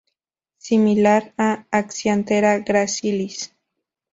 [0.57, 3.53] Similar a "Acianthera gracilis".